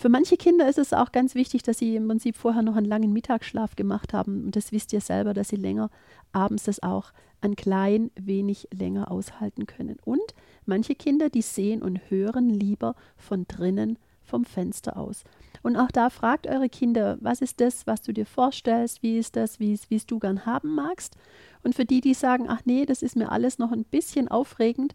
Für 0.01 0.09
manche 0.09 0.39
Kinder 0.39 0.67
ist 0.67 0.79
es 0.79 0.95
auch 0.95 1.13
ganz 1.13 1.35
wichtig, 1.35 1.63
dass 1.63 1.77
sie 1.77 1.95
im 1.95 2.09
Prinzip 2.09 2.35
vorher 2.35 2.63
noch 2.63 2.77
einen 2.77 2.87
langen 2.87 3.13
Mittagsschlaf 3.13 3.77
gemacht 3.77 4.15
haben. 4.15 4.47
Und 4.47 4.57
das 4.57 4.73
wisst 4.73 4.95
ihr 4.95 5.03
selber, 5.03 5.35
dass 5.35 5.51
sie 5.51 5.57
länger 5.57 5.91
abends 6.33 6.63
das 6.63 6.83
auch 6.83 7.13
ein 7.43 7.55
klein 7.55 8.11
wenig 8.19 8.67
länger 8.73 9.11
aushalten 9.11 9.67
können. 9.67 9.99
Und 10.03 10.35
manche 10.65 10.95
Kinder, 10.95 11.29
die 11.29 11.43
sehen 11.43 11.83
und 11.83 12.11
hören 12.11 12.49
lieber 12.49 12.95
von 13.19 13.47
drinnen 13.47 13.99
vom 14.23 14.47
Fenster 14.47 14.97
aus. 14.97 15.23
Und 15.63 15.77
auch 15.77 15.91
da 15.91 16.09
fragt 16.09 16.47
eure 16.47 16.71
Kinder, 16.71 17.19
was 17.21 17.43
ist 17.43 17.61
das, 17.61 17.87
was 17.87 18.01
du 18.01 18.15
dir 18.15 18.25
vorstellst, 18.25 19.03
wie 19.03 19.19
ist 19.19 19.37
das, 19.37 19.61
wie 19.61 19.75
es 19.75 20.07
du 20.07 20.19
gern 20.19 20.47
haben 20.47 20.75
magst. 20.75 21.15
Und 21.63 21.75
für 21.75 21.85
die, 21.85 22.01
die 22.01 22.15
sagen, 22.15 22.47
ach 22.49 22.63
nee, 22.65 22.87
das 22.87 23.03
ist 23.03 23.17
mir 23.17 23.31
alles 23.31 23.59
noch 23.59 23.71
ein 23.71 23.85
bisschen 23.85 24.29
aufregend, 24.29 24.95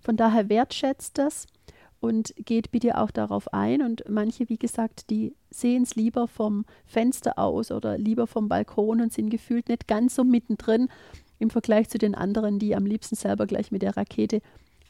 von 0.00 0.16
daher 0.16 0.48
wertschätzt 0.48 1.18
das 1.18 1.46
und 2.06 2.34
geht 2.38 2.70
bitte 2.70 2.98
auch 2.98 3.10
darauf 3.10 3.52
ein. 3.52 3.82
Und 3.82 4.04
manche, 4.08 4.48
wie 4.48 4.58
gesagt, 4.58 5.10
die 5.10 5.34
sehen 5.50 5.82
es 5.82 5.94
lieber 5.94 6.28
vom 6.28 6.64
Fenster 6.86 7.38
aus 7.38 7.70
oder 7.70 7.98
lieber 7.98 8.26
vom 8.26 8.48
Balkon 8.48 9.00
und 9.00 9.12
sind 9.12 9.30
gefühlt 9.30 9.68
nicht 9.68 9.86
ganz 9.86 10.14
so 10.14 10.24
mittendrin 10.24 10.88
im 11.38 11.50
Vergleich 11.50 11.88
zu 11.88 11.98
den 11.98 12.14
anderen, 12.14 12.58
die 12.58 12.74
am 12.74 12.86
liebsten 12.86 13.16
selber 13.16 13.46
gleich 13.46 13.70
mit 13.70 13.82
der 13.82 13.96
Rakete 13.96 14.40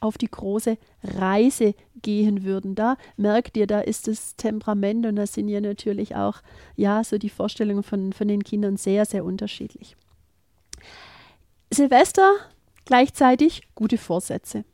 auf 0.01 0.19
die 0.19 0.31
große 0.31 0.77
Reise 1.03 1.75
gehen 2.03 2.45
würden. 2.45 2.75
Da 2.75 2.97
merkt 3.17 3.57
ihr, 3.57 3.67
da 3.67 3.81
ist 3.81 4.09
das 4.09 4.37
Temperament 4.37 5.07
und 5.07 5.17
da 5.17 5.27
sind 5.27 5.49
ja 5.49 5.61
natürlich 5.61 6.15
auch, 6.15 6.43
ja, 6.77 7.03
so 7.03 7.19
die 7.19 7.31
Vorstellungen 7.31 7.83
von, 7.83 8.13
von 8.13 8.29
den 8.29 8.45
Kindern 8.45 8.77
sehr, 8.77 9.07
sehr 9.07 9.25
unterschiedlich. 9.25 9.97
Silvester 11.73 12.35
gleichzeitig 12.85 13.63
gute 13.75 13.99
Vorsätze. 13.99 14.65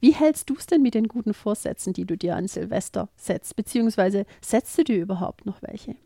Wie 0.00 0.14
hältst 0.14 0.50
du 0.50 0.54
es 0.56 0.66
denn 0.66 0.82
mit 0.82 0.94
den 0.94 1.08
guten 1.08 1.34
Vorsätzen, 1.34 1.92
die 1.92 2.04
du 2.04 2.16
dir 2.16 2.36
an 2.36 2.48
Silvester 2.48 3.08
setzt? 3.16 3.56
Beziehungsweise 3.56 4.26
setzt 4.40 4.76
du 4.78 4.84
dir 4.84 5.00
überhaupt 5.00 5.46
noch 5.46 5.62
welche? 5.62 5.96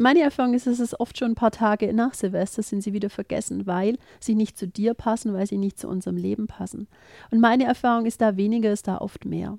Meine 0.00 0.20
Erfahrung 0.20 0.54
ist, 0.54 0.68
dass 0.68 0.78
es 0.78 0.98
oft 0.98 1.18
schon 1.18 1.32
ein 1.32 1.34
paar 1.34 1.50
Tage 1.50 1.92
nach 1.92 2.14
Silvester 2.14 2.62
sind 2.62 2.82
sie 2.82 2.92
wieder 2.92 3.10
vergessen, 3.10 3.66
weil 3.66 3.98
sie 4.20 4.36
nicht 4.36 4.56
zu 4.56 4.68
dir 4.68 4.94
passen, 4.94 5.34
weil 5.34 5.46
sie 5.48 5.58
nicht 5.58 5.76
zu 5.76 5.88
unserem 5.88 6.16
Leben 6.16 6.46
passen. 6.46 6.86
Und 7.32 7.40
meine 7.40 7.64
Erfahrung 7.64 8.06
ist 8.06 8.20
da 8.20 8.36
weniger 8.36 8.72
ist 8.72 8.86
da 8.86 8.98
oft 8.98 9.24
mehr. 9.24 9.58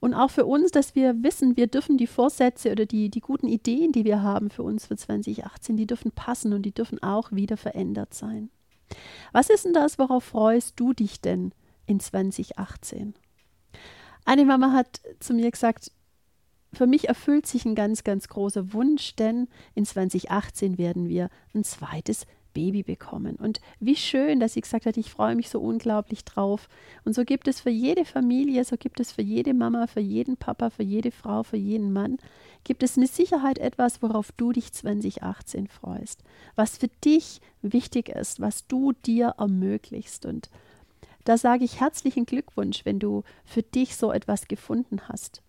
Und 0.00 0.14
auch 0.14 0.30
für 0.30 0.46
uns, 0.46 0.70
dass 0.70 0.94
wir 0.94 1.22
wissen, 1.22 1.58
wir 1.58 1.66
dürfen 1.66 1.98
die 1.98 2.06
Vorsätze 2.06 2.72
oder 2.72 2.86
die, 2.86 3.10
die 3.10 3.20
guten 3.20 3.48
Ideen, 3.48 3.92
die 3.92 4.04
wir 4.04 4.22
haben 4.22 4.48
für 4.48 4.62
uns 4.62 4.86
für 4.86 4.96
2018, 4.96 5.76
die 5.76 5.86
dürfen 5.86 6.10
passen 6.10 6.54
und 6.54 6.62
die 6.62 6.72
dürfen 6.72 7.02
auch 7.02 7.30
wieder 7.30 7.58
verändert 7.58 8.14
sein. 8.14 8.48
Was 9.32 9.50
ist 9.50 9.64
denn 9.64 9.72
das, 9.72 9.98
worauf 9.98 10.24
freust 10.24 10.78
du 10.80 10.92
dich 10.94 11.20
denn 11.20 11.52
in 11.86 12.00
2018. 12.00 13.14
Eine 14.24 14.44
Mama 14.44 14.72
hat 14.72 15.00
zu 15.20 15.34
mir 15.34 15.50
gesagt, 15.50 15.90
für 16.72 16.86
mich 16.86 17.08
erfüllt 17.08 17.46
sich 17.46 17.64
ein 17.64 17.74
ganz, 17.74 18.04
ganz 18.04 18.28
großer 18.28 18.72
Wunsch, 18.72 19.14
denn 19.16 19.48
in 19.74 19.84
2018 19.84 20.78
werden 20.78 21.08
wir 21.08 21.30
ein 21.54 21.64
zweites 21.64 22.26
Baby 22.54 22.84
bekommen. 22.84 23.36
Und 23.36 23.60
wie 23.80 23.96
schön, 23.96 24.40
dass 24.40 24.54
sie 24.54 24.60
gesagt 24.60 24.86
hat, 24.86 24.96
ich 24.96 25.10
freue 25.10 25.34
mich 25.34 25.50
so 25.50 25.60
unglaublich 25.60 26.24
drauf. 26.24 26.68
Und 27.04 27.14
so 27.14 27.24
gibt 27.24 27.48
es 27.48 27.60
für 27.60 27.70
jede 27.70 28.04
Familie, 28.04 28.64
so 28.64 28.76
gibt 28.76 29.00
es 29.00 29.12
für 29.12 29.22
jede 29.22 29.52
Mama, 29.52 29.86
für 29.86 30.00
jeden 30.00 30.36
Papa, 30.36 30.70
für 30.70 30.84
jede 30.84 31.10
Frau, 31.10 31.42
für 31.42 31.56
jeden 31.56 31.92
Mann, 31.92 32.16
gibt 32.62 32.82
es 32.82 32.96
mit 32.96 33.10
Sicherheit 33.10 33.58
etwas, 33.58 34.00
worauf 34.00 34.32
du 34.32 34.52
dich 34.52 34.72
2018 34.72 35.66
freust, 35.66 36.22
was 36.54 36.78
für 36.78 36.88
dich 37.04 37.40
wichtig 37.60 38.08
ist, 38.08 38.40
was 38.40 38.66
du 38.66 38.92
dir 38.92 39.34
ermöglichst. 39.38 40.24
Und 40.24 40.48
da 41.24 41.38
sage 41.38 41.64
ich 41.64 41.80
herzlichen 41.80 42.26
Glückwunsch, 42.26 42.84
wenn 42.84 42.98
du 42.98 43.22
für 43.44 43.62
dich 43.62 43.96
so 43.96 44.12
etwas 44.12 44.48
gefunden 44.48 45.08
hast. 45.08 45.42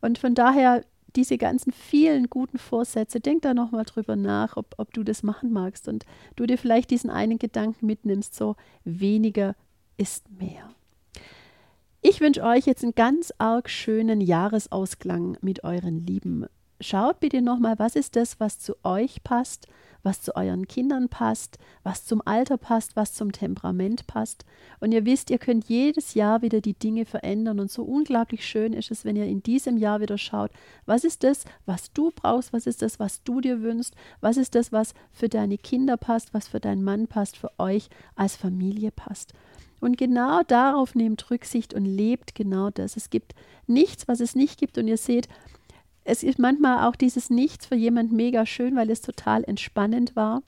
Und 0.00 0.18
von 0.18 0.34
daher 0.34 0.84
diese 1.16 1.38
ganzen 1.38 1.72
vielen 1.72 2.30
guten 2.30 2.58
Vorsätze, 2.58 3.20
denk 3.20 3.42
da 3.42 3.54
nochmal 3.54 3.84
drüber 3.84 4.16
nach, 4.16 4.56
ob, 4.56 4.74
ob 4.78 4.92
du 4.94 5.02
das 5.02 5.22
machen 5.22 5.52
magst 5.52 5.88
und 5.88 6.04
du 6.36 6.46
dir 6.46 6.58
vielleicht 6.58 6.90
diesen 6.90 7.10
einen 7.10 7.38
Gedanken 7.38 7.86
mitnimmst, 7.86 8.34
so 8.34 8.56
weniger 8.84 9.54
ist 9.96 10.30
mehr. 10.30 10.70
Ich 12.00 12.20
wünsche 12.20 12.42
euch 12.42 12.66
jetzt 12.66 12.82
einen 12.82 12.94
ganz 12.94 13.32
arg 13.38 13.70
schönen 13.70 14.20
Jahresausklang 14.20 15.38
mit 15.40 15.62
euren 15.64 16.04
Lieben. 16.04 16.46
Schaut 16.80 17.20
bitte 17.20 17.42
nochmal, 17.42 17.78
was 17.78 17.94
ist 17.94 18.16
das, 18.16 18.40
was 18.40 18.58
zu 18.58 18.74
euch 18.82 19.22
passt, 19.22 19.68
was 20.02 20.20
zu 20.20 20.36
euren 20.36 20.66
Kindern 20.66 21.08
passt, 21.08 21.58
was 21.82 22.04
zum 22.04 22.22
Alter 22.24 22.56
passt, 22.56 22.96
was 22.96 23.14
zum 23.14 23.32
Temperament 23.32 24.06
passt. 24.06 24.44
Und 24.80 24.92
ihr 24.92 25.04
wisst, 25.04 25.30
ihr 25.30 25.38
könnt 25.38 25.68
jedes 25.68 26.14
Jahr 26.14 26.42
wieder 26.42 26.60
die 26.60 26.74
Dinge 26.74 27.04
verändern. 27.04 27.60
Und 27.60 27.70
so 27.70 27.82
unglaublich 27.82 28.46
schön 28.46 28.72
ist 28.72 28.90
es, 28.90 29.04
wenn 29.04 29.16
ihr 29.16 29.26
in 29.26 29.42
diesem 29.42 29.76
Jahr 29.76 30.00
wieder 30.00 30.18
schaut, 30.18 30.50
was 30.86 31.04
ist 31.04 31.24
das, 31.24 31.44
was 31.66 31.92
du 31.92 32.10
brauchst, 32.14 32.52
was 32.52 32.66
ist 32.66 32.82
das, 32.82 32.98
was 32.98 33.22
du 33.22 33.40
dir 33.40 33.62
wünschst, 33.62 33.94
was 34.20 34.36
ist 34.36 34.54
das, 34.54 34.72
was 34.72 34.94
für 35.12 35.28
deine 35.28 35.58
Kinder 35.58 35.96
passt, 35.96 36.34
was 36.34 36.48
für 36.48 36.60
deinen 36.60 36.84
Mann 36.84 37.06
passt, 37.06 37.36
für 37.36 37.50
euch 37.58 37.88
als 38.16 38.36
Familie 38.36 38.90
passt. 38.90 39.32
Und 39.82 39.98
genau 39.98 40.42
darauf 40.46 40.94
nehmt 40.94 41.28
Rücksicht 41.28 41.74
und 41.74 41.84
lebt 41.84 42.36
genau 42.36 42.70
das. 42.70 42.96
Es 42.96 43.10
gibt 43.10 43.34
nichts, 43.66 44.06
was 44.06 44.20
es 44.20 44.36
nicht 44.36 44.60
gibt. 44.60 44.78
Und 44.78 44.86
ihr 44.86 44.96
seht, 44.96 45.28
es 46.04 46.22
ist 46.22 46.38
manchmal 46.38 46.88
auch 46.88 46.96
dieses 46.96 47.30
Nichts 47.30 47.66
für 47.66 47.76
jemand 47.76 48.12
mega 48.12 48.46
schön, 48.46 48.76
weil 48.76 48.90
es 48.90 49.00
total 49.00 49.44
entspannend 49.44 50.16
war. 50.16 50.42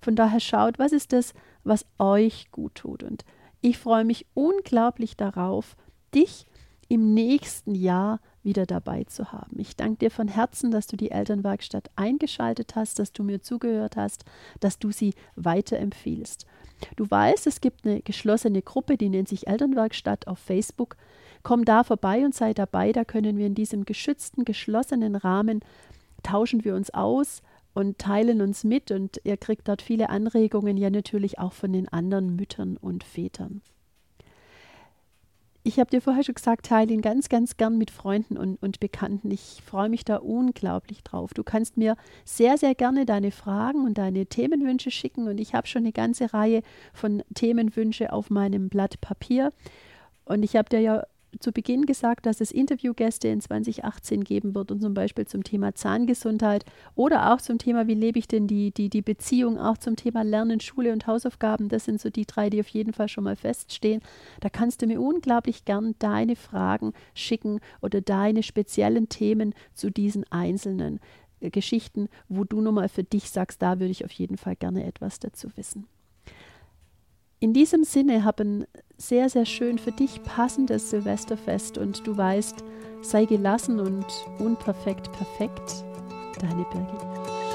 Von 0.00 0.16
daher 0.16 0.40
schaut, 0.40 0.78
was 0.78 0.92
ist 0.92 1.12
das, 1.12 1.34
was 1.64 1.86
euch 1.98 2.50
gut 2.50 2.74
tut. 2.74 3.02
Und 3.02 3.24
ich 3.60 3.78
freue 3.78 4.04
mich 4.04 4.26
unglaublich 4.34 5.16
darauf, 5.16 5.76
dich 6.14 6.46
im 6.88 7.14
nächsten 7.14 7.74
Jahr 7.74 8.20
wieder 8.42 8.66
dabei 8.66 9.04
zu 9.04 9.32
haben. 9.32 9.58
Ich 9.58 9.76
danke 9.76 9.98
dir 9.98 10.10
von 10.10 10.28
Herzen, 10.28 10.70
dass 10.70 10.86
du 10.86 10.96
die 10.96 11.10
Elternwerkstatt 11.10 11.90
eingeschaltet 11.94 12.74
hast, 12.74 12.98
dass 12.98 13.12
du 13.12 13.22
mir 13.22 13.42
zugehört 13.42 13.96
hast, 13.96 14.24
dass 14.60 14.78
du 14.78 14.90
sie 14.90 15.14
weiterempfiehlst. 15.36 16.46
Du 16.96 17.08
weißt, 17.08 17.46
es 17.46 17.60
gibt 17.60 17.86
eine 17.86 18.00
geschlossene 18.00 18.62
Gruppe, 18.62 18.96
die 18.96 19.10
nennt 19.10 19.28
sich 19.28 19.46
Elternwerkstatt 19.46 20.26
auf 20.26 20.38
Facebook. 20.38 20.96
Komm 21.42 21.64
da 21.64 21.84
vorbei 21.84 22.24
und 22.24 22.34
sei 22.34 22.52
dabei, 22.52 22.92
da 22.92 23.04
können 23.04 23.38
wir 23.38 23.46
in 23.46 23.54
diesem 23.54 23.84
geschützten, 23.84 24.44
geschlossenen 24.44 25.16
Rahmen 25.16 25.60
tauschen 26.22 26.64
wir 26.64 26.74
uns 26.74 26.92
aus 26.92 27.42
und 27.72 27.98
teilen 27.98 28.42
uns 28.42 28.64
mit 28.64 28.90
und 28.90 29.20
ihr 29.24 29.36
kriegt 29.36 29.68
dort 29.68 29.82
viele 29.82 30.10
Anregungen, 30.10 30.76
ja 30.76 30.90
natürlich 30.90 31.38
auch 31.38 31.52
von 31.52 31.72
den 31.72 31.88
anderen 31.88 32.36
Müttern 32.36 32.76
und 32.76 33.04
Vätern. 33.04 33.62
Ich 35.62 35.78
habe 35.78 35.90
dir 35.90 36.00
vorher 36.00 36.24
schon 36.24 36.34
gesagt, 36.34 36.66
teile 36.66 36.92
ihn 36.92 37.02
ganz, 37.02 37.28
ganz 37.28 37.58
gern 37.58 37.76
mit 37.76 37.90
Freunden 37.90 38.38
und, 38.38 38.56
und 38.62 38.80
Bekannten. 38.80 39.30
Ich 39.30 39.60
freue 39.64 39.90
mich 39.90 40.06
da 40.06 40.16
unglaublich 40.16 41.04
drauf. 41.04 41.34
Du 41.34 41.44
kannst 41.44 41.76
mir 41.76 41.96
sehr, 42.24 42.56
sehr 42.56 42.74
gerne 42.74 43.04
deine 43.04 43.30
Fragen 43.30 43.84
und 43.84 43.98
deine 43.98 44.24
Themenwünsche 44.24 44.90
schicken 44.90 45.28
und 45.28 45.38
ich 45.38 45.54
habe 45.54 45.66
schon 45.66 45.82
eine 45.82 45.92
ganze 45.92 46.32
Reihe 46.32 46.62
von 46.94 47.22
Themenwünsche 47.34 48.10
auf 48.10 48.30
meinem 48.30 48.70
Blatt 48.70 49.02
Papier. 49.02 49.52
Und 50.24 50.44
ich 50.44 50.56
habe 50.56 50.70
dir 50.70 50.80
ja 50.80 51.04
zu 51.38 51.52
Beginn 51.52 51.86
gesagt, 51.86 52.26
dass 52.26 52.40
es 52.40 52.50
Interviewgäste 52.50 53.28
in 53.28 53.40
2018 53.40 54.24
geben 54.24 54.54
wird 54.54 54.72
und 54.72 54.80
zum 54.80 54.94
Beispiel 54.94 55.26
zum 55.26 55.44
Thema 55.44 55.74
Zahngesundheit 55.74 56.64
oder 56.94 57.32
auch 57.32 57.40
zum 57.40 57.58
Thema, 57.58 57.86
wie 57.86 57.94
lebe 57.94 58.18
ich 58.18 58.26
denn 58.26 58.46
die, 58.46 58.72
die, 58.72 58.88
die 58.88 59.02
Beziehung, 59.02 59.58
auch 59.58 59.78
zum 59.78 59.96
Thema 59.96 60.22
Lernen, 60.22 60.60
Schule 60.60 60.92
und 60.92 61.06
Hausaufgaben. 61.06 61.68
Das 61.68 61.84
sind 61.84 62.00
so 62.00 62.10
die 62.10 62.26
drei, 62.26 62.50
die 62.50 62.60
auf 62.60 62.68
jeden 62.68 62.92
Fall 62.92 63.08
schon 63.08 63.24
mal 63.24 63.36
feststehen. 63.36 64.02
Da 64.40 64.48
kannst 64.48 64.82
du 64.82 64.86
mir 64.86 65.00
unglaublich 65.00 65.64
gern 65.64 65.94
deine 65.98 66.36
Fragen 66.36 66.92
schicken 67.14 67.60
oder 67.80 68.00
deine 68.00 68.42
speziellen 68.42 69.08
Themen 69.08 69.54
zu 69.74 69.90
diesen 69.90 70.24
einzelnen 70.30 71.00
äh, 71.40 71.50
Geschichten, 71.50 72.08
wo 72.28 72.44
du 72.44 72.60
nochmal 72.60 72.88
für 72.88 73.04
dich 73.04 73.30
sagst, 73.30 73.62
da 73.62 73.78
würde 73.78 73.90
ich 73.90 74.04
auf 74.04 74.12
jeden 74.12 74.36
Fall 74.36 74.56
gerne 74.56 74.84
etwas 74.84 75.20
dazu 75.20 75.48
wissen. 75.56 75.86
In 77.42 77.54
diesem 77.54 77.84
Sinne, 77.84 78.22
hab 78.22 78.38
ein 78.40 78.66
sehr, 78.98 79.30
sehr 79.30 79.46
schön 79.46 79.78
für 79.78 79.92
dich 79.92 80.22
passendes 80.22 80.90
Silvesterfest 80.90 81.78
und 81.78 82.06
du 82.06 82.14
weißt, 82.14 82.62
sei 83.00 83.24
gelassen 83.24 83.80
und 83.80 84.04
unperfekt 84.38 85.10
perfekt. 85.12 85.82
Deine 86.38 86.66
Birgit. 86.70 87.49